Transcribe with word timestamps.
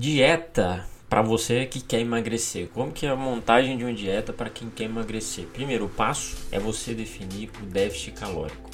Dieta 0.00 0.86
para 1.08 1.22
você 1.22 1.66
que 1.66 1.80
quer 1.80 1.98
emagrecer. 1.98 2.68
Como 2.68 2.92
que 2.92 3.04
é 3.04 3.08
a 3.08 3.16
montagem 3.16 3.76
de 3.76 3.82
uma 3.82 3.92
dieta 3.92 4.32
para 4.32 4.48
quem 4.48 4.70
quer 4.70 4.84
emagrecer? 4.84 5.46
Primeiro 5.46 5.88
passo 5.88 6.36
é 6.52 6.58
você 6.60 6.94
definir 6.94 7.50
o 7.60 7.66
déficit 7.66 8.12
calórico. 8.12 8.70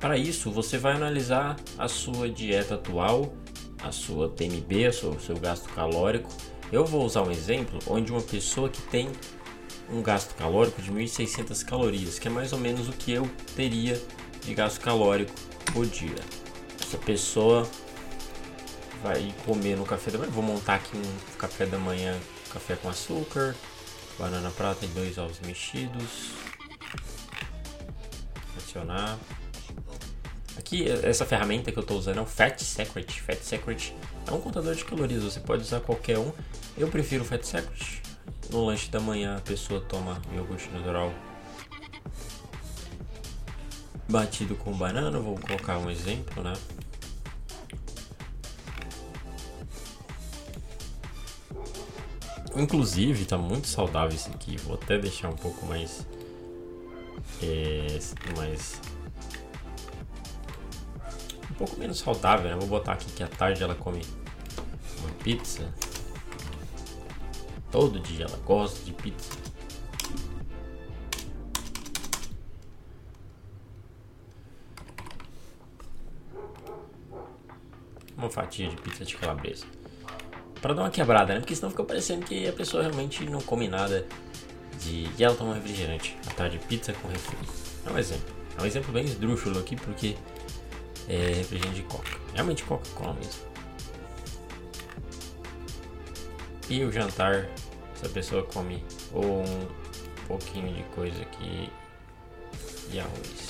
Para 0.00 0.16
isso, 0.16 0.50
você 0.50 0.78
vai 0.78 0.94
analisar 0.94 1.56
a 1.76 1.88
sua 1.88 2.30
dieta 2.30 2.76
atual, 2.76 3.34
a 3.82 3.92
sua 3.92 4.30
TMB, 4.30 4.88
o 4.88 5.20
seu 5.20 5.36
gasto 5.36 5.68
calórico. 5.74 6.30
Eu 6.72 6.86
vou 6.86 7.04
usar 7.04 7.20
um 7.20 7.30
exemplo 7.30 7.78
onde 7.86 8.10
uma 8.10 8.22
pessoa 8.22 8.70
que 8.70 8.80
tem 8.80 9.10
um 9.92 10.00
gasto 10.00 10.34
calórico 10.36 10.80
de 10.80 10.90
1.600 10.90 11.66
calorias, 11.66 12.18
que 12.18 12.28
é 12.28 12.30
mais 12.30 12.54
ou 12.54 12.58
menos 12.58 12.88
o 12.88 12.92
que 12.92 13.12
eu 13.12 13.28
teria 13.54 14.00
de 14.42 14.54
gasto 14.54 14.80
calórico 14.80 15.34
por 15.70 15.84
dia. 15.84 16.16
Essa 16.80 16.96
pessoa 16.96 17.68
vai 19.06 19.32
comer 19.44 19.76
no 19.76 19.84
café 19.84 20.10
da 20.10 20.18
manhã. 20.18 20.30
Vou 20.32 20.42
montar 20.42 20.74
aqui 20.74 20.96
um 20.96 21.36
café 21.38 21.64
da 21.64 21.78
manhã, 21.78 22.18
café 22.52 22.74
com 22.74 22.88
açúcar, 22.88 23.54
banana 24.18 24.50
prata 24.50 24.84
e 24.84 24.88
dois 24.88 25.16
ovos 25.16 25.38
mexidos. 25.40 26.32
Adicionar. 28.56 29.16
Aqui, 30.58 30.88
essa 31.04 31.24
ferramenta 31.24 31.70
que 31.70 31.78
eu 31.78 31.82
estou 31.82 31.96
usando 31.96 32.18
é 32.18 32.20
o 32.20 32.26
Fat 32.26 32.58
Secret. 32.58 33.06
Fat 33.20 33.38
Secret 33.40 33.94
é 34.26 34.32
um 34.32 34.40
contador 34.40 34.74
de 34.74 34.84
calorias, 34.84 35.22
você 35.22 35.38
pode 35.38 35.62
usar 35.62 35.80
qualquer 35.80 36.18
um. 36.18 36.32
Eu 36.76 36.88
prefiro 36.88 37.22
o 37.22 37.26
Fat 37.26 37.44
Secret. 37.44 38.02
No 38.50 38.64
lanche 38.64 38.90
da 38.90 38.98
manhã 38.98 39.36
a 39.36 39.40
pessoa 39.40 39.80
toma 39.80 40.20
iogurte 40.34 40.68
natural 40.70 41.12
batido 44.08 44.54
com 44.54 44.72
banana, 44.72 45.18
vou 45.18 45.36
colocar 45.36 45.78
um 45.78 45.90
exemplo, 45.90 46.42
né? 46.42 46.52
Inclusive, 52.58 53.26
tá 53.26 53.36
muito 53.36 53.66
saudável 53.68 54.16
esse 54.16 54.30
aqui. 54.30 54.56
Vou 54.56 54.76
até 54.76 54.96
deixar 54.98 55.28
um 55.28 55.36
pouco 55.36 55.66
mais. 55.66 56.06
É, 57.42 57.98
mais. 58.34 58.80
Um 61.50 61.54
pouco 61.54 61.78
menos 61.78 61.98
saudável, 61.98 62.50
né? 62.50 62.56
Vou 62.56 62.66
botar 62.66 62.94
aqui 62.94 63.12
que 63.12 63.22
à 63.22 63.28
tarde 63.28 63.62
ela 63.62 63.74
come 63.74 64.00
uma 65.00 65.10
pizza. 65.22 65.70
Todo 67.70 68.00
dia 68.00 68.24
ela 68.24 68.38
gosta 68.38 68.82
de 68.84 68.92
pizza. 68.92 69.32
Uma 78.16 78.30
fatia 78.30 78.68
de 78.70 78.76
pizza 78.76 79.04
de 79.04 79.14
calabresa. 79.14 79.66
Pra 80.66 80.74
dar 80.74 80.82
uma 80.82 80.90
quebrada, 80.90 81.32
né? 81.32 81.38
Porque 81.38 81.54
senão 81.54 81.70
fica 81.70 81.84
parecendo 81.84 82.26
que 82.26 82.48
a 82.48 82.52
pessoa 82.52 82.82
realmente 82.82 83.22
não 83.30 83.40
come 83.40 83.68
nada 83.68 84.04
de. 84.80 85.08
E 85.16 85.22
ela 85.22 85.36
toma 85.36 85.54
refrigerante. 85.54 86.18
À 86.26 86.30
tarde, 86.32 86.58
pizza 86.58 86.92
com 86.92 87.06
refri. 87.06 87.38
É 87.86 87.92
um 87.92 87.96
exemplo. 87.96 88.34
É 88.58 88.62
um 88.62 88.66
exemplo 88.66 88.92
bem 88.92 89.04
esdrúxulo 89.04 89.60
aqui 89.60 89.76
porque 89.76 90.16
é 91.08 91.34
refrigerante 91.36 91.76
de 91.76 91.82
coca. 91.84 92.18
Realmente 92.34 92.64
Coca-Cola 92.64 93.14
mesmo. 93.14 93.42
E 96.68 96.82
o 96.82 96.90
jantar, 96.90 97.48
essa 97.94 98.08
pessoa 98.08 98.42
come 98.42 98.82
ou 99.12 99.44
um 99.44 99.68
pouquinho 100.26 100.74
de 100.74 100.82
coisa 100.96 101.22
aqui 101.22 101.70
e 102.90 102.98
arroz. 102.98 103.45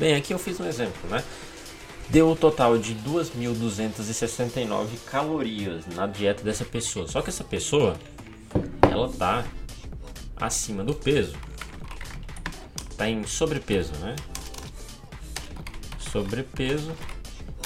Bem, 0.00 0.14
aqui 0.14 0.32
eu 0.32 0.38
fiz 0.38 0.58
um 0.58 0.64
exemplo, 0.64 1.10
né? 1.10 1.22
Deu 2.08 2.28
o 2.28 2.32
um 2.32 2.34
total 2.34 2.78
de 2.78 2.94
2.269 2.94 4.86
calorias 5.04 5.86
na 5.88 6.06
dieta 6.06 6.42
dessa 6.42 6.64
pessoa. 6.64 7.06
Só 7.06 7.20
que 7.20 7.28
essa 7.28 7.44
pessoa, 7.44 7.98
ela 8.90 9.12
tá 9.12 9.44
acima 10.38 10.82
do 10.82 10.94
peso. 10.94 11.36
Tá 12.96 13.10
em 13.10 13.26
sobrepeso, 13.26 13.92
né? 13.96 14.16
Sobrepeso. 15.98 16.92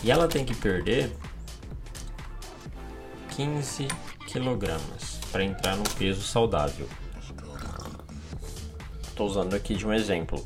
E 0.03 0.11
ela 0.11 0.27
tem 0.27 0.45
que 0.45 0.57
perder 0.57 1.13
15 3.37 3.87
quilogramas 4.27 5.21
para 5.31 5.45
entrar 5.45 5.77
no 5.77 5.85
peso 5.91 6.23
saudável. 6.23 6.89
Estou 9.07 9.29
usando 9.29 9.55
aqui 9.55 9.77
de 9.77 9.87
um 9.87 9.93
exemplo. 9.93 10.43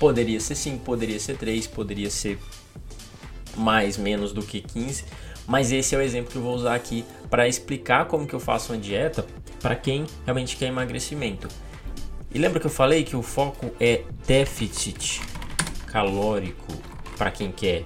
Poderia 0.00 0.40
ser 0.40 0.56
5, 0.56 0.82
poderia 0.82 1.20
ser 1.20 1.36
3, 1.36 1.68
poderia 1.68 2.10
ser 2.10 2.38
mais, 3.56 3.96
menos 3.96 4.32
do 4.32 4.42
que 4.42 4.60
15, 4.60 5.04
mas 5.46 5.70
esse 5.70 5.94
é 5.94 5.98
o 5.98 6.00
exemplo 6.00 6.32
que 6.32 6.38
eu 6.38 6.42
vou 6.42 6.54
usar 6.54 6.74
aqui 6.74 7.04
para 7.28 7.46
explicar 7.46 8.06
como 8.06 8.26
que 8.26 8.34
eu 8.34 8.40
faço 8.40 8.72
uma 8.72 8.78
dieta 8.78 9.26
para 9.60 9.76
quem 9.76 10.06
realmente 10.24 10.56
quer 10.56 10.66
emagrecimento. 10.66 11.48
E 12.32 12.38
lembra 12.38 12.60
que 12.60 12.66
eu 12.66 12.70
falei 12.70 13.04
que 13.04 13.14
o 13.14 13.22
foco 13.22 13.70
é 13.78 14.04
déficit 14.26 15.20
calórico 15.86 16.72
para 17.18 17.30
quem 17.30 17.52
quer 17.52 17.84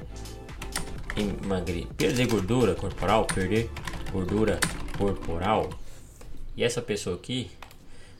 emagrecer, 1.16 1.88
perder 1.96 2.26
gordura 2.26 2.74
corporal, 2.74 3.24
perder 3.24 3.70
gordura 4.12 4.60
corporal. 4.96 5.70
E 6.56 6.62
essa 6.62 6.80
pessoa 6.80 7.16
aqui 7.16 7.50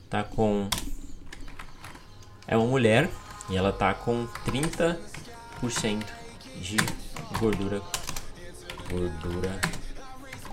tá 0.09 0.23
com 0.23 0.69
é 2.47 2.57
uma 2.57 2.67
mulher 2.67 3.09
e 3.49 3.57
ela 3.57 3.71
tá 3.71 3.93
com 3.93 4.27
30% 4.45 4.97
de 6.61 6.77
gordura 7.39 7.81
gordura 8.89 9.59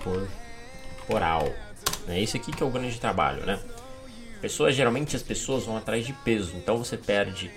corporal. 0.03 1.53
É 2.07 2.19
isso 2.19 2.35
aqui 2.35 2.51
que 2.51 2.61
é 2.61 2.65
o 2.65 2.69
grande 2.69 2.99
trabalho, 2.99 3.45
né? 3.45 3.59
Pessoas, 4.41 4.75
geralmente 4.75 5.15
as 5.15 5.23
pessoas 5.23 5.63
vão 5.65 5.77
atrás 5.77 6.05
de 6.05 6.11
peso, 6.11 6.53
então 6.57 6.77
você 6.77 6.97
perde, 6.97 7.49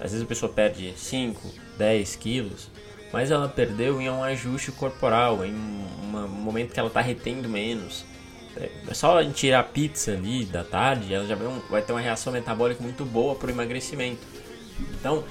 às 0.00 0.10
vezes 0.10 0.22
a 0.22 0.26
pessoa 0.26 0.52
perde 0.52 0.92
5, 0.96 1.54
10 1.78 2.16
quilos, 2.16 2.68
mas 3.12 3.30
ela 3.30 3.48
perdeu 3.48 4.00
em 4.00 4.10
um 4.10 4.24
ajuste 4.24 4.72
corporal, 4.72 5.44
em 5.44 5.54
um 5.54 6.26
momento 6.28 6.72
que 6.72 6.80
ela 6.80 6.88
está 6.88 7.00
retendo 7.00 7.48
menos. 7.48 8.04
É 8.88 8.94
só 8.94 9.18
a 9.18 9.22
gente 9.22 9.36
tirar 9.36 9.60
a 9.60 9.62
pizza 9.62 10.12
ali 10.12 10.44
da 10.46 10.64
tarde, 10.64 11.14
ela 11.14 11.26
já 11.26 11.36
vai 11.70 11.82
ter 11.82 11.92
uma 11.92 12.00
reação 12.00 12.32
metabólica 12.32 12.82
muito 12.82 13.04
boa 13.04 13.36
para 13.36 13.48
o 13.48 13.50
emagrecimento. 13.50 14.26
Então, 14.80 15.24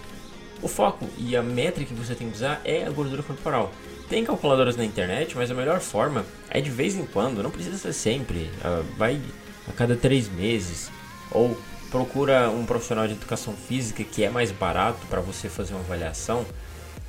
o 0.62 0.68
foco 0.68 1.08
e 1.18 1.36
a 1.36 1.44
métrica 1.44 1.94
que 1.94 2.00
você 2.00 2.16
tem 2.16 2.30
que 2.30 2.36
usar 2.36 2.62
é 2.64 2.86
a 2.86 2.90
gordura 2.90 3.22
corporal. 3.22 3.72
Tem 4.10 4.24
calculadoras 4.24 4.76
na 4.76 4.86
internet, 4.86 5.36
mas 5.36 5.50
a 5.50 5.54
melhor 5.54 5.80
forma 5.80 6.26
é 6.50 6.62
de 6.62 6.70
vez 6.70 6.96
em 6.96 7.06
quando, 7.06 7.42
não 7.42 7.52
precisa 7.52 7.78
ser 7.78 7.94
sempre, 7.94 8.50
ah, 8.64 8.84
vai 8.98 9.20
a 9.68 9.74
cada 9.74 9.96
três 9.96 10.30
meses, 10.30 10.92
ou 11.32 11.58
procura 11.90 12.50
um 12.50 12.66
profissional 12.66 13.08
de 13.08 13.14
educação 13.14 13.54
física 13.54 14.04
que 14.04 14.24
é 14.24 14.30
mais 14.30 14.52
barato 14.52 15.00
para 15.08 15.22
você 15.22 15.50
fazer 15.50 15.74
uma 15.74 15.82
avaliação. 15.82 16.46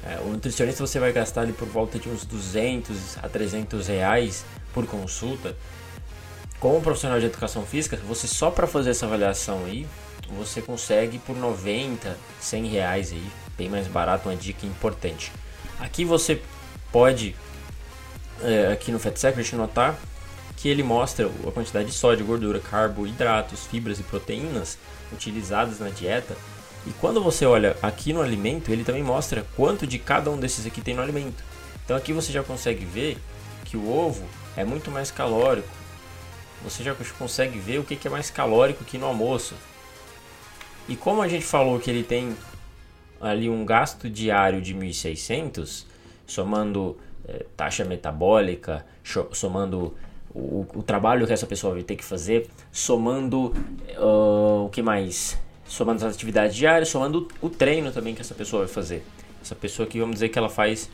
É, 0.04 0.20
o 0.20 0.28
nutricionista 0.28 0.86
você 0.86 0.98
vai 1.00 1.12
gastar 1.12 1.42
ali 1.42 1.52
por 1.52 1.66
volta 1.66 1.98
de 1.98 2.08
uns 2.08 2.24
200 2.24 3.18
a 3.22 3.28
300 3.28 3.88
reais 3.88 4.44
por 4.72 4.86
consulta. 4.86 5.56
Com 6.60 6.78
um 6.78 6.80
profissional 6.80 7.18
de 7.18 7.26
educação 7.26 7.66
física, 7.66 7.98
você 8.06 8.26
só 8.26 8.50
para 8.50 8.66
fazer 8.66 8.90
essa 8.90 9.06
avaliação 9.06 9.64
aí 9.64 9.86
você 10.30 10.60
consegue 10.60 11.18
por 11.18 11.36
90, 11.36 12.16
100 12.40 12.66
reais 12.66 13.12
aí, 13.12 13.26
bem 13.56 13.68
mais 13.68 13.86
barato, 13.86 14.28
uma 14.28 14.36
dica 14.36 14.66
importante. 14.66 15.32
Aqui 15.78 16.04
você 16.04 16.40
pode, 16.90 17.36
é, 18.42 18.72
aqui 18.72 18.90
no 18.90 18.98
Fat 18.98 19.16
Secret, 19.16 19.54
notar 19.54 19.98
que 20.56 20.68
ele 20.68 20.82
mostra 20.82 21.30
a 21.46 21.52
quantidade 21.52 21.88
de 21.88 21.94
sódio, 21.94 22.24
gordura, 22.24 22.58
carboidratos, 22.58 23.66
fibras 23.66 24.00
e 24.00 24.02
proteínas 24.02 24.78
utilizadas 25.12 25.78
na 25.78 25.90
dieta. 25.90 26.36
E 26.86 26.90
quando 27.00 27.22
você 27.22 27.44
olha 27.44 27.76
aqui 27.82 28.12
no 28.12 28.22
alimento, 28.22 28.72
ele 28.72 28.84
também 28.84 29.02
mostra 29.02 29.46
quanto 29.54 29.86
de 29.86 29.98
cada 29.98 30.30
um 30.30 30.38
desses 30.38 30.66
aqui 30.66 30.80
tem 30.80 30.94
no 30.94 31.02
alimento. 31.02 31.44
Então 31.84 31.96
aqui 31.96 32.12
você 32.12 32.32
já 32.32 32.42
consegue 32.42 32.84
ver 32.84 33.18
que 33.64 33.76
o 33.76 33.88
ovo 33.90 34.24
é 34.56 34.64
muito 34.64 34.90
mais 34.90 35.10
calórico. 35.10 35.68
Você 36.64 36.82
já 36.82 36.94
consegue 37.18 37.58
ver 37.58 37.78
o 37.78 37.84
que 37.84 38.06
é 38.06 38.10
mais 38.10 38.30
calórico 38.30 38.84
que 38.84 38.98
no 38.98 39.06
almoço. 39.06 39.54
E 40.88 40.96
como 40.96 41.22
a 41.22 41.28
gente 41.28 41.44
falou 41.44 41.78
que 41.80 41.90
ele 41.90 42.02
tem 42.02 42.36
ali 43.20 43.48
um 43.48 43.64
gasto 43.64 44.08
diário 44.08 44.60
de 44.60 44.74
1.600, 44.74 45.84
somando 46.26 46.96
é, 47.26 47.44
taxa 47.56 47.84
metabólica, 47.84 48.84
somando 49.32 49.94
o, 50.34 50.66
o, 50.74 50.82
trabalho 50.82 51.26
que 51.26 51.32
essa 51.32 51.46
pessoa 51.46 51.74
vai 51.74 51.82
ter 51.82 51.96
que 51.96 52.04
fazer, 52.04 52.48
somando 52.70 53.54
uh, 53.98 54.66
o 54.66 54.68
que 54.70 54.82
mais? 54.82 55.38
Somando 55.66 56.04
as 56.06 56.14
atividades 56.14 56.54
diárias, 56.54 56.88
somando 56.88 57.26
o 57.40 57.48
treino 57.48 57.90
também 57.90 58.14
que 58.14 58.20
essa 58.20 58.34
pessoa 58.34 58.64
vai 58.64 58.72
fazer. 58.72 59.04
Essa 59.42 59.54
pessoa 59.54 59.88
que 59.88 59.98
vamos 59.98 60.16
dizer 60.16 60.28
que 60.28 60.38
ela 60.38 60.48
faz 60.48 60.90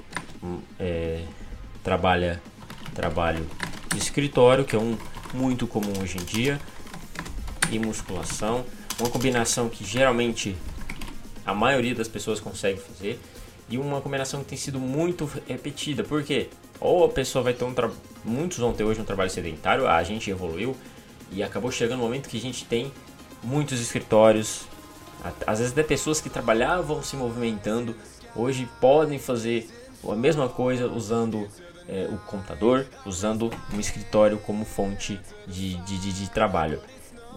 é, 0.79 1.23
trabalha 1.83 2.41
trabalho 2.95 3.47
de 3.93 3.99
escritório, 3.99 4.65
que 4.65 4.77
é 4.77 4.79
um 4.79 4.97
muito 5.35 5.67
comum 5.67 5.93
hoje 6.01 6.19
em 6.19 6.25
dia, 6.25 6.61
e 7.71 7.79
musculação 7.79 8.65
uma 8.99 9.11
combinação 9.11 9.69
que 9.69 9.85
geralmente 9.85 10.57
a 11.45 11.55
maioria 11.55 11.95
das 11.95 12.09
pessoas 12.09 12.41
consegue 12.41 12.81
fazer 12.81 13.19
e 13.69 13.79
uma 13.79 14.01
combinação 14.01 14.41
que 14.41 14.47
tem 14.47 14.59
sido 14.59 14.79
muito 14.79 15.29
repetida. 15.47 16.05
Por 16.05 16.23
quê? 16.23 16.49
Ou 16.81 17.05
a 17.05 17.09
pessoa 17.09 17.43
vai 17.43 17.55
ter 17.55 17.65
um 17.65 17.75
trabalho. 17.75 17.99
Muitos 18.25 18.59
vão 18.59 18.73
ter 18.73 18.85
hoje 18.85 19.01
um 19.01 19.05
trabalho 19.05 19.31
sedentário, 19.31 19.89
a 19.89 20.03
gente 20.03 20.31
evoluiu 20.31 20.77
e 21.31 21.43
acabou 21.43 21.73
chegando 21.73 22.01
o 22.01 22.03
um 22.03 22.07
momento 22.07 22.29
que 22.29 22.37
a 22.37 22.41
gente 22.41 22.65
tem 22.65 22.93
muitos 23.43 23.81
escritórios, 23.81 24.67
às 25.47 25.59
vezes 25.59 25.73
até 25.73 25.83
pessoas 25.83 26.21
que 26.21 26.31
trabalhavam 26.31 27.03
se 27.03 27.17
movimentando, 27.17 27.97
hoje 28.37 28.69
podem 28.81 29.19
fazer 29.19 29.69
a 30.09 30.15
mesma 30.15 30.49
coisa 30.49 30.87
usando 30.87 31.49
é, 31.89 32.09
o 32.11 32.17
computador, 32.19 32.87
usando 33.05 33.51
um 33.73 33.81
escritório 33.81 34.39
como 34.39 34.65
fonte 34.65 35.19
de, 35.47 35.77
de, 35.83 35.99
de, 35.99 36.13
de 36.13 36.31
trabalho. 36.31 36.81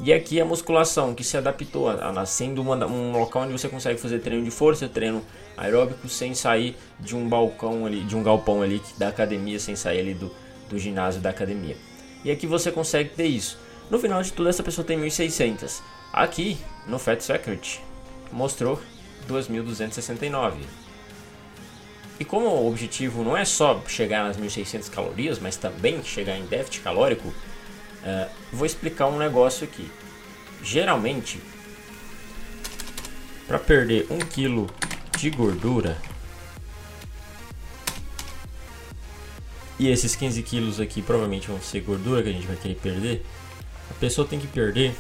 E 0.03 0.12
aqui 0.12 0.42
a 0.42 0.45
musculação 0.45 1.15
que 1.15 1.24
se 1.24 1.38
adaptou 1.38 1.89
a, 1.89 2.09
a 2.09 2.25
sendo 2.25 2.62
uma, 2.62 2.86
um 2.86 3.12
local 3.12 3.44
onde 3.44 3.53
você 3.53 3.69
consegue 3.69 4.00
fazer 4.00 4.19
treino 4.19 4.44
de 4.44 4.51
força, 4.51 4.89
treino 4.89 5.24
aeróbico 5.56 6.09
sem 6.09 6.36
sair 6.36 6.75
de 7.00 7.15
um 7.15 7.27
balcão 7.27 7.86
ali, 7.86 8.01
de 8.01 8.15
um 8.15 8.21
galpão 8.21 8.62
ali 8.62 8.81
da 8.97 9.07
academia, 9.07 9.57
sem 9.59 9.75
sair 9.75 10.00
ali 10.01 10.13
do, 10.13 10.31
do 10.69 10.77
ginásio 10.77 11.21
da 11.21 11.30
academia. 11.30 11.77
E 12.24 12.31
aqui 12.31 12.45
você 12.45 12.71
consegue 12.71 13.12
ter 13.12 13.27
isso. 13.27 13.57
No 13.89 14.00
final 14.00 14.21
de 14.21 14.33
tudo, 14.33 14.50
essa 14.50 14.63
pessoa 14.63 14.86
tem 14.86 15.00
1.600. 15.00 15.81
Aqui 16.12 16.57
no 16.88 17.00
Fat 17.00 17.21
Secret 17.21 17.80
mostrou 18.31 18.80
2.269. 19.30 20.56
E 22.19 22.25
como 22.25 22.47
o 22.47 22.68
objetivo 22.68 23.24
não 23.24 23.36
é 23.36 23.45
só 23.45 23.81
chegar 23.88 24.24
nas 24.24 24.38
1.600 24.38 24.89
calorias, 24.89 25.39
mas 25.39 25.57
também 25.57 26.03
chegar 26.03 26.38
em 26.38 26.45
déficit 26.45 26.81
calórico, 26.81 27.33
uh, 28.06 28.30
vou 28.54 28.66
explicar 28.66 29.07
um 29.07 29.18
negócio 29.18 29.66
aqui. 29.66 29.90
Geralmente, 30.63 31.42
para 33.48 33.60
perder 33.60 34.07
1 34.10 34.19
kg 34.19 34.68
de 35.18 35.30
gordura, 35.30 35.98
e 39.78 39.90
esses 39.90 40.16
15 40.16 40.42
quilos 40.44 40.80
aqui 40.80 41.02
provavelmente 41.02 41.48
vão 41.48 41.62
ser 41.62 41.81
gordura 41.81 42.24
que 42.24 42.30
a 42.30 42.31
gente 42.31 42.48
vai 42.48 42.56
querer 42.56 42.75
perder, 42.75 43.25
a 43.90 43.94
pessoa 43.96 44.28
tem 44.28 44.40
que 44.40 44.48
perder 44.48 44.96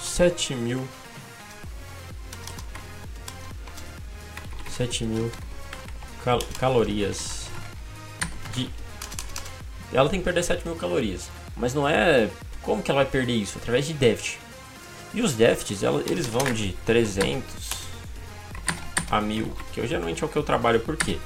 7 0.00 0.54
mil 0.54 0.86
7 4.70 5.04
mil 5.04 5.30
cal 6.24 6.38
calorias 6.58 7.45
ela 9.96 10.08
tem 10.08 10.20
que 10.20 10.24
perder 10.24 10.42
7 10.42 10.66
mil 10.66 10.76
calorias. 10.76 11.30
Mas 11.56 11.72
não 11.72 11.88
é 11.88 12.28
como 12.62 12.82
que 12.82 12.90
ela 12.90 13.02
vai 13.02 13.10
perder 13.10 13.34
isso? 13.34 13.58
Através 13.58 13.86
de 13.86 13.94
déficit. 13.94 14.38
E 15.14 15.22
os 15.22 15.32
déficits 15.32 15.82
ela, 15.82 16.02
eles 16.10 16.26
vão 16.26 16.52
de 16.52 16.72
300 16.84 17.44
a 19.10 19.20
1000 19.20 19.50
que 19.72 19.80
eu 19.80 19.86
geralmente 19.86 20.22
é 20.22 20.26
o 20.26 20.28
que 20.28 20.36
eu 20.36 20.42
trabalho 20.42 20.80
por 20.80 20.96
quê? 20.96 21.18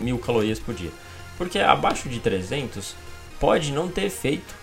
Mil 0.00 0.18
calorias 0.18 0.58
por 0.60 0.74
dia. 0.74 0.92
Porque 1.36 1.58
abaixo 1.58 2.08
de 2.08 2.20
300 2.20 2.94
pode 3.40 3.72
não 3.72 3.88
ter 3.88 4.04
efeito 4.04 4.54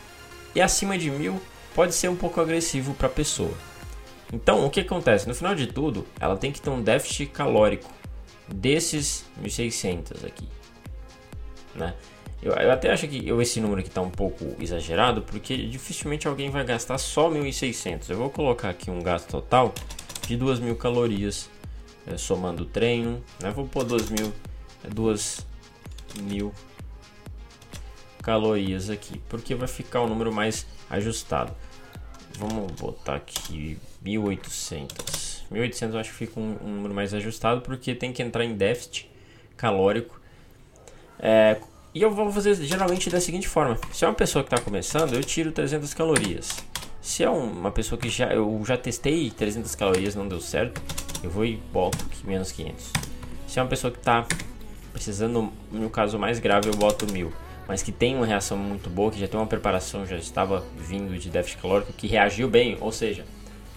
e 0.53 0.61
acima 0.61 0.97
de 0.97 1.09
1000 1.09 1.41
pode 1.73 1.93
ser 1.93 2.07
um 2.07 2.15
pouco 2.15 2.39
agressivo 2.39 2.93
para 2.93 3.07
a 3.07 3.11
pessoa. 3.11 3.53
Então, 4.31 4.65
o 4.65 4.69
que 4.69 4.79
acontece? 4.79 5.27
No 5.27 5.35
final 5.35 5.53
de 5.53 5.67
tudo, 5.67 6.05
ela 6.19 6.37
tem 6.37 6.51
que 6.51 6.61
ter 6.61 6.69
um 6.69 6.81
déficit 6.81 7.27
calórico 7.27 7.91
desses 8.47 9.25
1600 9.37 10.23
aqui, 10.23 10.47
né? 11.75 11.93
Eu, 12.41 12.53
eu, 12.53 12.71
até 12.71 12.91
acho 12.91 13.07
que 13.07 13.27
eu, 13.27 13.41
esse 13.41 13.59
número 13.59 13.79
aqui 13.79 13.89
está 13.89 14.01
um 14.01 14.09
pouco 14.09 14.55
exagerado, 14.59 15.21
porque 15.21 15.57
dificilmente 15.57 16.27
alguém 16.27 16.49
vai 16.49 16.63
gastar 16.63 16.97
só 16.97 17.29
1.600. 17.29 18.09
Eu 18.09 18.17
vou 18.17 18.29
colocar 18.29 18.69
aqui 18.69 18.91
um 18.91 19.01
gasto 19.01 19.29
total 19.29 19.73
de 20.27 20.37
2.000 20.37 20.77
calorias, 20.77 21.49
é, 22.05 22.17
somando 22.17 22.63
o 22.63 22.65
treino. 22.65 23.23
Né? 23.41 23.49
Vou 23.49 23.67
pôr 23.67 23.83
2.000, 23.83 24.31
é, 24.83 24.89
2.000 24.89 26.51
calorias 28.21 28.89
aqui, 28.89 29.19
porque 29.29 29.55
vai 29.55 29.67
ficar 29.67 30.01
o 30.01 30.05
um 30.05 30.09
número 30.09 30.31
mais 30.31 30.67
ajustado. 30.89 31.53
Vamos 32.37 32.71
botar 32.73 33.15
aqui 33.15 33.77
1800. 34.01 35.45
1800 35.49 35.93
eu 35.93 36.01
acho 36.01 36.11
que 36.11 36.17
fica 36.17 36.39
um, 36.39 36.57
um 36.61 36.75
número 36.75 36.93
mais 36.93 37.13
ajustado 37.13 37.61
porque 37.61 37.95
tem 37.95 38.11
que 38.11 38.21
entrar 38.21 38.43
em 38.43 38.55
déficit 38.55 39.09
calórico. 39.55 40.19
É, 41.19 41.57
e 41.93 42.01
eu 42.01 42.11
vou 42.11 42.31
fazer 42.31 42.55
geralmente 42.55 43.09
da 43.09 43.19
seguinte 43.19 43.47
forma: 43.47 43.77
se 43.91 44.03
é 44.05 44.07
uma 44.07 44.13
pessoa 44.13 44.43
que 44.43 44.53
está 44.53 44.63
começando, 44.63 45.13
eu 45.13 45.23
tiro 45.23 45.51
300 45.51 45.93
calorias. 45.93 46.51
Se 47.01 47.23
é 47.23 47.29
uma 47.29 47.71
pessoa 47.71 47.99
que 47.99 48.09
já 48.09 48.33
eu 48.33 48.61
já 48.65 48.75
testei 48.75 49.29
300 49.29 49.75
calorias 49.75 50.15
não 50.15 50.27
deu 50.27 50.41
certo, 50.41 50.81
eu 51.23 51.29
vou 51.29 51.45
e 51.45 51.55
boto 51.71 52.03
menos 52.23 52.51
500. 52.51 52.91
Se 53.47 53.59
é 53.59 53.61
uma 53.61 53.69
pessoa 53.69 53.91
que 53.91 53.99
está 53.99 54.25
precisando, 54.91 55.51
no 55.71 55.89
caso 55.89 56.17
mais 56.17 56.39
grave, 56.39 56.69
eu 56.69 56.73
boto 56.75 57.11
1000 57.11 57.31
mas 57.67 57.81
que 57.81 57.91
tem 57.91 58.15
uma 58.15 58.25
reação 58.25 58.57
muito 58.57 58.89
boa, 58.89 59.11
que 59.11 59.19
já 59.19 59.27
tem 59.27 59.39
uma 59.39 59.47
preparação, 59.47 60.05
já 60.05 60.17
estava 60.17 60.63
vindo 60.77 61.17
de 61.17 61.29
déficit 61.29 61.61
calórico, 61.61 61.93
que 61.93 62.07
reagiu 62.07 62.47
bem, 62.47 62.77
ou 62.79 62.91
seja, 62.91 63.25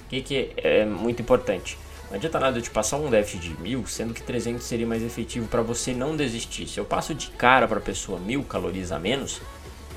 o 0.04 0.08
que, 0.08 0.20
que 0.20 0.52
é 0.56 0.84
muito 0.84 1.22
importante? 1.22 1.78
Não 2.10 2.16
adianta 2.16 2.40
nada 2.40 2.58
eu 2.58 2.62
te 2.62 2.70
passar 2.70 2.96
um 2.96 3.10
déficit 3.10 3.48
de 3.48 3.60
mil, 3.60 3.86
sendo 3.86 4.14
que 4.14 4.22
300 4.22 4.64
seria 4.64 4.86
mais 4.86 5.02
efetivo 5.02 5.46
para 5.46 5.62
você 5.62 5.92
não 5.92 6.16
desistir. 6.16 6.66
Se 6.66 6.78
eu 6.78 6.84
passo 6.84 7.14
de 7.14 7.28
cara 7.28 7.68
para 7.68 7.78
a 7.78 7.82
pessoa 7.82 8.18
mil 8.18 8.42
calorias 8.42 8.92
a 8.92 8.98
menos, 8.98 9.40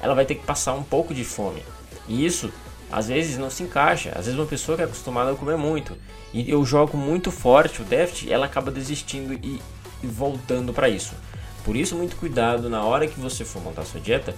ela 0.02 0.14
vai 0.14 0.26
ter 0.26 0.36
que 0.36 0.46
passar 0.46 0.74
um 0.74 0.84
pouco 0.84 1.14
de 1.14 1.24
fome. 1.24 1.64
E 2.08 2.26
isso 2.26 2.52
às 2.92 3.08
vezes 3.08 3.38
não 3.38 3.50
se 3.50 3.64
encaixa. 3.64 4.10
Às 4.10 4.26
vezes 4.26 4.40
uma 4.40 4.46
pessoa 4.46 4.76
que 4.76 4.82
é 4.82 4.86
acostumada 4.86 5.32
a 5.32 5.36
comer 5.36 5.58
muito 5.58 5.98
e 6.34 6.50
eu 6.50 6.64
jogo 6.66 6.98
muito 6.98 7.32
forte 7.32 7.82
o 7.82 7.86
déficit, 7.86 8.32
ela 8.32 8.46
acaba 8.46 8.72
desistindo 8.72 9.34
e, 9.34 9.62
e 10.04 10.08
voltando 10.08 10.74
para 10.74 10.90
isso. 10.90 11.14
Por 11.64 11.76
isso, 11.76 11.96
muito 11.96 12.16
cuidado 12.16 12.70
na 12.70 12.84
hora 12.84 13.08
que 13.08 13.20
você 13.20 13.46
for 13.46 13.62
montar 13.62 13.86
sua 13.86 14.00
dieta, 14.00 14.34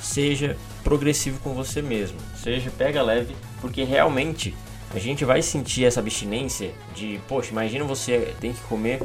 seja 0.00 0.56
progressivo 0.84 1.38
com 1.40 1.54
você 1.54 1.80
mesmo, 1.80 2.18
seja 2.36 2.70
pega 2.70 3.02
leve, 3.02 3.34
porque 3.60 3.82
realmente 3.82 4.54
a 4.96 4.98
gente 4.98 5.24
vai 5.24 5.42
sentir 5.42 5.84
essa 5.84 6.00
abstinência 6.00 6.72
de, 6.94 7.20
poxa, 7.28 7.50
imagina 7.50 7.84
você 7.84 8.34
tem 8.40 8.54
que 8.54 8.60
comer 8.62 9.02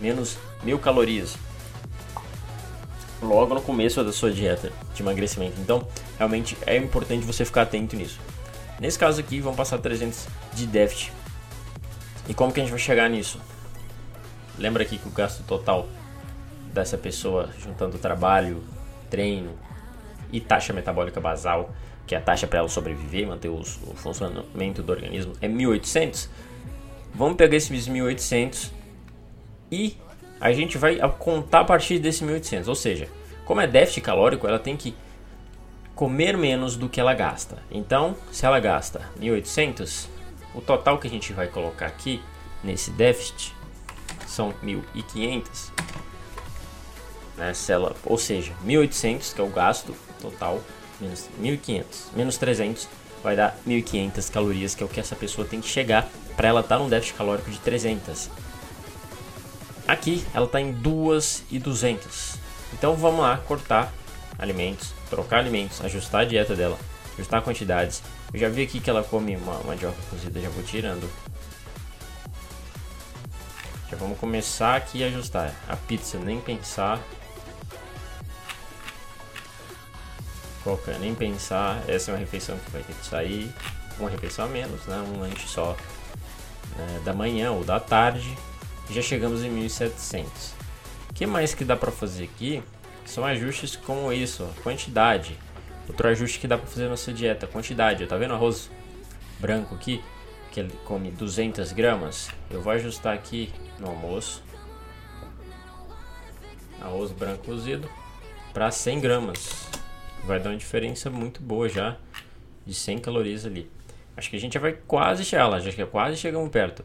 menos 0.00 0.38
mil 0.62 0.78
calorias 0.78 1.36
logo 3.20 3.54
no 3.54 3.60
começo 3.60 4.02
da 4.02 4.12
sua 4.12 4.30
dieta 4.30 4.72
de 4.94 5.02
emagrecimento. 5.02 5.60
Então, 5.60 5.86
realmente 6.16 6.56
é 6.66 6.76
importante 6.76 7.26
você 7.26 7.44
ficar 7.44 7.62
atento 7.62 7.94
nisso. 7.94 8.18
Nesse 8.80 8.98
caso 8.98 9.20
aqui, 9.20 9.38
vamos 9.40 9.56
passar 9.56 9.78
300 9.78 10.26
de 10.54 10.66
déficit. 10.66 11.12
E 12.26 12.32
como 12.32 12.50
que 12.50 12.60
a 12.60 12.62
gente 12.62 12.70
vai 12.70 12.80
chegar 12.80 13.08
nisso? 13.10 13.38
Lembra 14.58 14.82
aqui 14.82 14.96
que 14.96 15.08
o 15.08 15.10
gasto 15.10 15.42
total 15.42 15.86
dessa 16.72 16.96
pessoa 16.96 17.50
juntando 17.58 17.98
trabalho, 17.98 18.64
treino 19.10 19.52
e 20.32 20.40
taxa 20.40 20.72
metabólica 20.72 21.20
basal, 21.20 21.70
que 22.06 22.14
é 22.14 22.18
a 22.18 22.20
taxa 22.20 22.46
para 22.46 22.58
ela 22.60 22.68
sobreviver, 22.68 23.26
manter 23.26 23.48
o 23.48 23.62
funcionamento 23.94 24.82
do 24.82 24.92
organismo, 24.92 25.32
é 25.40 25.48
1800. 25.48 26.28
Vamos 27.14 27.36
pegar 27.36 27.56
esses 27.56 27.88
1800 27.88 28.72
e 29.70 29.96
a 30.40 30.52
gente 30.52 30.76
vai 30.76 30.96
contar 31.18 31.60
a 31.60 31.64
partir 31.64 31.98
desse 31.98 32.24
1800, 32.24 32.68
ou 32.68 32.74
seja, 32.74 33.08
como 33.44 33.60
é 33.60 33.66
déficit 33.66 34.02
calórico, 34.02 34.46
ela 34.46 34.58
tem 34.58 34.76
que 34.76 34.94
comer 35.94 36.36
menos 36.36 36.76
do 36.76 36.88
que 36.88 37.00
ela 37.00 37.14
gasta. 37.14 37.62
Então, 37.70 38.16
se 38.32 38.44
ela 38.44 38.58
gasta 38.58 39.08
1800, 39.18 40.08
o 40.54 40.60
total 40.60 40.98
que 40.98 41.06
a 41.06 41.10
gente 41.10 41.32
vai 41.32 41.46
colocar 41.46 41.86
aqui 41.86 42.20
nesse 42.62 42.90
déficit 42.90 43.54
são 44.26 44.52
1500 44.62 45.72
né, 47.36 47.52
ela, 47.68 47.94
ou 48.04 48.16
seja, 48.16 48.52
1.800 48.64 49.34
que 49.34 49.40
é 49.40 49.44
o 49.44 49.48
gasto 49.48 49.94
total 50.20 50.60
menos 51.00 51.28
1.500 51.40 51.84
menos 52.16 52.36
300 52.36 52.88
vai 53.22 53.34
dar 53.34 53.56
1.500 53.66 54.30
calorias 54.30 54.74
que 54.74 54.82
é 54.82 54.86
o 54.86 54.88
que 54.88 55.00
essa 55.00 55.16
pessoa 55.16 55.46
tem 55.46 55.60
que 55.60 55.68
chegar 55.68 56.08
para 56.36 56.48
ela 56.48 56.60
estar 56.60 56.76
tá 56.76 56.82
num 56.82 56.88
déficit 56.88 57.16
calórico 57.16 57.50
de 57.50 57.58
300. 57.58 58.30
Aqui 59.86 60.24
ela 60.34 60.46
está 60.46 60.60
em 60.60 60.74
2.200. 60.74 62.36
Então 62.72 62.94
vamos 62.96 63.20
lá 63.20 63.38
cortar 63.38 63.92
alimentos, 64.38 64.92
trocar 65.08 65.38
alimentos, 65.38 65.80
ajustar 65.84 66.22
a 66.22 66.24
dieta 66.24 66.54
dela, 66.54 66.78
ajustar 67.14 67.42
quantidades. 67.42 68.02
Eu 68.32 68.40
já 68.40 68.48
vi 68.48 68.62
aqui 68.62 68.80
que 68.80 68.90
ela 68.90 69.02
come 69.02 69.36
uma 69.36 69.62
mandioca 69.62 69.96
cozida, 70.10 70.40
já 70.40 70.48
vou 70.48 70.62
tirando. 70.64 71.08
Já 73.90 73.96
vamos 73.96 74.18
começar 74.18 74.74
aqui 74.74 75.04
a 75.04 75.06
ajustar. 75.06 75.54
A 75.68 75.76
pizza 75.76 76.18
nem 76.18 76.40
pensar, 76.40 77.00
nem 81.00 81.14
pensar. 81.14 81.82
Essa 81.88 82.10
é 82.10 82.14
uma 82.14 82.20
refeição 82.20 82.58
que 82.58 82.70
vai 82.70 82.82
ter 82.82 82.94
que 82.94 83.06
sair, 83.06 83.52
uma 83.98 84.10
refeição 84.10 84.44
a 84.44 84.48
menos, 84.48 84.86
né? 84.86 84.96
um 84.96 85.20
lanche 85.20 85.46
só 85.46 85.76
né? 86.76 87.00
da 87.04 87.12
manhã 87.12 87.52
ou 87.52 87.64
da 87.64 87.78
tarde. 87.78 88.36
Já 88.90 89.02
chegamos 89.02 89.42
em 89.42 89.50
1700. 89.50 90.52
O 91.10 91.14
que 91.14 91.26
mais 91.26 91.54
que 91.54 91.64
dá 91.64 91.76
para 91.76 91.90
fazer 91.90 92.24
aqui? 92.24 92.62
São 93.04 93.24
ajustes 93.24 93.76
como 93.76 94.12
isso, 94.12 94.48
quantidade. 94.62 95.38
Outro 95.88 96.08
ajuste 96.08 96.38
que 96.38 96.48
dá 96.48 96.56
para 96.56 96.66
fazer 96.66 96.88
na 96.88 96.96
sua 96.96 97.12
dieta, 97.12 97.46
quantidade. 97.46 98.06
Tá 98.06 98.16
vendo 98.16 98.34
arroz 98.34 98.70
branco 99.38 99.74
aqui? 99.74 100.02
Que 100.50 100.60
ele 100.60 100.72
come 100.84 101.10
200 101.10 101.72
gramas, 101.72 102.30
eu 102.50 102.62
vou 102.62 102.72
ajustar 102.72 103.14
aqui 103.14 103.52
no 103.78 103.88
almoço. 103.88 104.42
Arroz 106.80 107.12
branco 107.12 107.44
cozido 107.44 107.88
para 108.52 108.70
100 108.70 109.00
gramas. 109.00 109.73
Vai 110.26 110.40
dar 110.40 110.50
uma 110.50 110.56
diferença 110.56 111.10
muito 111.10 111.42
boa 111.42 111.68
já 111.68 111.98
de 112.64 112.72
100 112.72 112.98
calorias 112.98 113.44
ali. 113.44 113.70
Acho 114.16 114.30
que 114.30 114.36
a 114.36 114.40
gente 114.40 114.54
já 114.54 114.60
vai 114.60 114.72
quase 114.72 115.24
chegar 115.24 115.48
lá, 115.48 115.58
já 115.58 115.70
que 115.70 115.84
quase 115.86 116.16
chegamos 116.16 116.48
perto. 116.50 116.84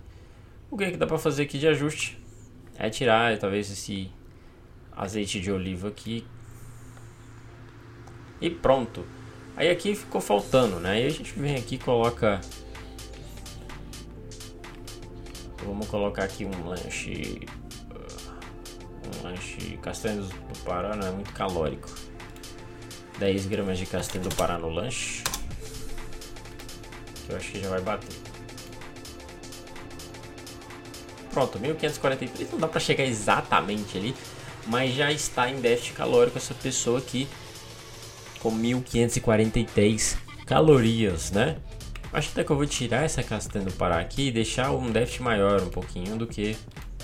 O 0.70 0.78
que, 0.78 0.84
é 0.84 0.92
que 0.92 0.98
dá 0.98 1.08
para 1.08 1.18
fazer 1.18 1.44
aqui 1.44 1.58
de 1.58 1.68
ajuste? 1.68 2.20
É 2.78 2.90
tirar 2.90 3.38
talvez 3.38 3.72
esse 3.72 4.12
azeite 4.92 5.40
de 5.40 5.52
oliva 5.52 5.88
aqui. 5.88 6.26
E 8.42 8.50
pronto. 8.50 9.06
Aí 9.56 9.70
aqui 9.70 9.96
ficou 9.96 10.22
faltando, 10.22 10.80
né? 10.80 10.92
Aí 10.92 11.06
a 11.06 11.10
gente 11.10 11.34
vem 11.38 11.56
aqui 11.56 11.76
e 11.76 11.80
coloca... 11.80 12.42
Vamos 15.64 15.88
colocar 15.88 16.24
aqui 16.24 16.46
um 16.46 16.68
lanche... 16.68 17.42
Um 19.06 19.24
lanche 19.24 19.78
castanho 19.82 20.24
do 20.24 20.60
Pará, 20.64 20.96
não 20.96 21.08
é 21.08 21.12
muito 21.12 21.34
calórico. 21.34 21.90
10 23.20 23.46
gramas 23.48 23.78
de 23.78 23.86
castanho 23.86 24.24
do 24.24 24.36
Pará 24.36 24.58
no 24.58 24.70
lanche. 24.70 25.24
Que 27.26 27.34
eu 27.34 27.38
acho 27.38 27.52
que 27.52 27.62
já 27.62 27.70
vai 27.70 27.82
bater. 27.82 28.16
Pronto, 31.32 31.60
1543 31.60 32.52
não 32.52 32.60
dá 32.60 32.68
para 32.68 32.80
chegar 32.80 33.06
exatamente 33.06 33.98
ali, 33.98 34.16
mas 34.66 34.94
já 34.94 35.12
está 35.12 35.50
em 35.50 35.60
déficit 35.60 35.94
calórico 35.94 36.38
essa 36.38 36.56
pessoa 36.56 37.00
aqui 37.00 37.28
com 38.40 38.50
1543 38.52 40.18
calorias, 40.46 41.32
né? 41.32 41.58
Acho 42.12 42.32
até 42.32 42.44
que 42.44 42.52
eu 42.52 42.56
vou 42.56 42.66
tirar 42.66 43.04
essa 43.04 43.22
castanha 43.22 43.66
do 43.66 43.72
Pará 43.74 44.00
aqui 44.00 44.30
e 44.30 44.32
deixar 44.32 44.72
um 44.72 44.90
déficit 44.90 45.22
maior 45.22 45.62
um 45.62 45.70
pouquinho 45.70 46.18
do 46.18 46.26
que 46.26 46.58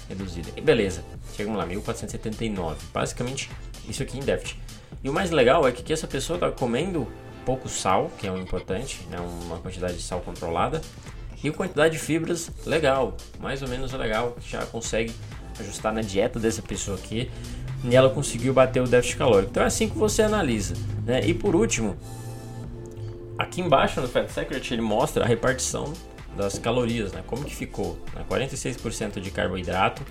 reduzido. 0.09 0.49
E 0.55 0.61
beleza, 0.61 1.03
chegamos 1.35 1.59
lá, 1.59 1.65
1479. 1.65 2.77
Basicamente, 2.91 3.51
isso 3.87 4.01
aqui 4.01 4.17
em 4.17 4.21
déficit. 4.21 4.64
E 5.03 5.09
o 5.09 5.13
mais 5.13 5.31
legal 5.31 5.67
é 5.67 5.71
que 5.71 5.81
aqui 5.81 5.93
essa 5.93 6.07
pessoa 6.07 6.37
está 6.37 6.51
comendo 6.51 7.07
pouco 7.45 7.69
sal, 7.69 8.11
que 8.17 8.27
é 8.27 8.31
um 8.31 8.39
importante, 8.39 9.01
né? 9.09 9.17
uma 9.19 9.57
quantidade 9.57 9.95
de 9.95 10.01
sal 10.01 10.19
controlada, 10.21 10.81
e 11.43 11.51
quantidade 11.51 11.93
de 11.93 11.99
fibras 11.99 12.51
legal, 12.65 13.15
mais 13.39 13.61
ou 13.61 13.67
menos 13.67 13.93
legal, 13.93 14.35
já 14.49 14.65
consegue 14.65 15.13
ajustar 15.59 15.93
na 15.93 16.01
dieta 16.01 16.39
dessa 16.39 16.61
pessoa 16.61 16.97
aqui 16.97 17.29
e 17.83 17.95
ela 17.95 18.09
conseguiu 18.09 18.51
bater 18.51 18.81
o 18.81 18.87
déficit 18.87 19.17
calórico. 19.17 19.51
Então 19.51 19.63
é 19.63 19.67
assim 19.67 19.87
que 19.87 19.97
você 19.97 20.23
analisa. 20.23 20.73
Né? 21.05 21.21
E 21.25 21.33
por 21.35 21.55
último, 21.55 21.95
aqui 23.37 23.61
embaixo 23.61 24.01
no 24.01 24.07
Fat 24.07 24.27
Secret 24.29 24.71
ele 24.71 24.81
mostra 24.81 25.23
a 25.23 25.27
repartição 25.27 25.93
das 26.35 26.57
calorias, 26.57 27.13
né? 27.13 27.23
como 27.27 27.43
que 27.43 27.55
ficou. 27.55 27.97
Né? 28.15 28.25
46% 28.27 29.19
de 29.19 29.29
carboidrato 29.29 30.01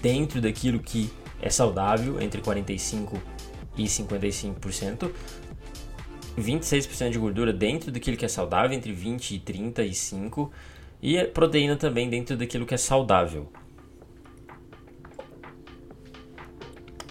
dentro 0.00 0.40
daquilo 0.40 0.78
que 0.78 1.10
é 1.42 1.50
saudável, 1.50 2.20
entre 2.20 2.40
45% 2.40 3.18
e 3.76 3.84
55%. 3.84 5.10
26% 6.38 7.10
de 7.10 7.18
gordura 7.18 7.52
dentro 7.52 7.90
daquilo 7.90 8.16
que 8.16 8.24
é 8.24 8.28
saudável, 8.28 8.76
entre 8.76 8.92
20 8.92 9.36
e 9.36 9.40
35%. 9.40 10.50
E 11.02 11.22
proteína 11.24 11.76
também 11.76 12.08
dentro 12.08 12.36
daquilo 12.36 12.66
que 12.66 12.74
é 12.74 12.78
saudável. 12.78 13.50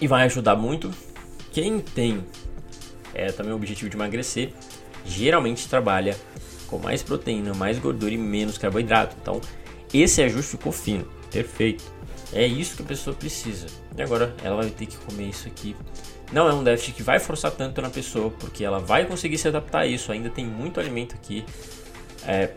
E 0.01 0.07
vai 0.07 0.23
ajudar 0.23 0.55
muito. 0.55 0.91
Quem 1.51 1.79
tem 1.79 2.23
é, 3.15 3.31
também 3.31 3.53
o 3.53 3.55
objetivo 3.55 3.89
de 3.89 3.95
emagrecer, 3.95 4.51
geralmente 5.05 5.67
trabalha 5.69 6.15
com 6.67 6.77
mais 6.77 7.01
proteína, 7.01 7.53
mais 7.53 7.79
gordura 7.79 8.13
e 8.13 8.17
menos 8.17 8.57
carboidrato. 8.57 9.15
Então, 9.21 9.39
esse 9.93 10.21
ajuste 10.21 10.51
ficou 10.51 10.71
fino, 10.71 11.05
perfeito. 11.31 11.94
É 12.33 12.45
isso 12.45 12.75
que 12.75 12.83
a 12.83 12.85
pessoa 12.85 13.15
precisa. 13.15 13.67
E 13.97 14.01
agora 14.01 14.35
ela 14.43 14.57
vai 14.57 14.69
ter 14.69 14.85
que 14.85 14.97
comer 14.97 15.29
isso 15.29 15.47
aqui. 15.47 15.75
Não 16.31 16.49
é 16.49 16.53
um 16.53 16.63
déficit 16.63 16.93
que 16.93 17.03
vai 17.03 17.19
forçar 17.19 17.51
tanto 17.51 17.81
na 17.81 17.89
pessoa, 17.89 18.31
porque 18.31 18.63
ela 18.63 18.79
vai 18.79 19.05
conseguir 19.05 19.37
se 19.37 19.47
adaptar 19.47 19.79
a 19.79 19.87
isso. 19.87 20.11
Ainda 20.11 20.29
tem 20.29 20.45
muito 20.45 20.79
alimento 20.79 21.15
aqui. 21.15 21.45
É, 22.25 22.51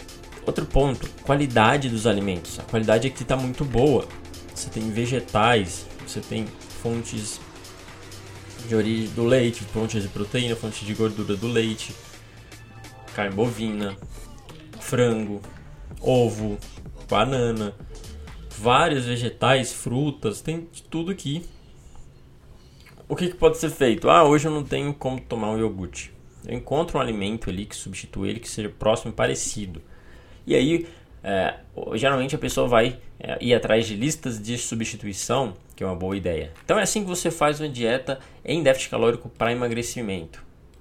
outro 0.46 0.64
ponto, 0.64 1.08
qualidade 1.22 1.88
dos 1.88 2.06
alimentos. 2.06 2.58
A 2.58 2.62
qualidade 2.62 3.06
aqui 3.06 3.22
está 3.22 3.36
muito 3.36 3.64
boa. 3.64 4.06
Você 4.54 4.70
tem 4.70 4.90
vegetais, 4.90 5.86
você 6.06 6.20
tem 6.20 6.46
fontes 6.82 7.38
de 8.66 8.74
origem 8.74 9.08
do 9.14 9.24
leite, 9.24 9.62
fontes 9.64 10.02
de 10.02 10.08
proteína, 10.08 10.56
fontes 10.56 10.86
de 10.86 10.94
gordura 10.94 11.36
do 11.36 11.46
leite, 11.46 11.94
carne 13.14 13.34
bovina, 13.34 13.96
frango, 14.80 15.40
ovo, 16.00 16.58
banana, 17.08 17.74
vários 18.58 19.06
vegetais, 19.06 19.72
frutas, 19.72 20.40
tem 20.40 20.68
tudo 20.90 21.10
aqui. 21.10 21.44
O 23.08 23.16
que, 23.16 23.28
que 23.28 23.36
pode 23.36 23.56
ser 23.58 23.70
feito? 23.70 24.10
Ah, 24.10 24.24
hoje 24.24 24.46
eu 24.46 24.52
não 24.52 24.62
tenho 24.62 24.92
como 24.92 25.20
tomar 25.20 25.50
um 25.50 25.58
iogurte. 25.58 26.12
Eu 26.46 26.54
encontro 26.54 26.98
um 26.98 27.00
alimento 27.00 27.48
ali 27.48 27.64
que 27.64 27.74
substitua 27.74 28.28
ele 28.28 28.40
que 28.40 28.48
seja 28.48 28.68
próximo 28.68 29.10
e 29.10 29.14
parecido. 29.14 29.80
E 30.46 30.54
aí, 30.54 30.86
é, 31.22 31.54
geralmente 31.94 32.34
a 32.34 32.38
pessoa 32.38 32.68
vai 32.68 32.98
é, 33.18 33.38
ir 33.40 33.54
atrás 33.54 33.86
de 33.86 33.94
listas 33.94 34.40
de 34.40 34.58
substituição 34.58 35.54
que 35.78 35.84
é 35.84 35.86
uma 35.86 35.94
boa 35.94 36.16
ideia. 36.16 36.52
Então 36.64 36.76
é 36.76 36.82
assim 36.82 37.02
que 37.02 37.08
você 37.08 37.30
faz 37.30 37.60
uma 37.60 37.68
dieta 37.68 38.18
em 38.44 38.64
déficit 38.64 38.90
calórico 38.90 39.28
para 39.28 39.52
emagrecimento. 39.52 40.44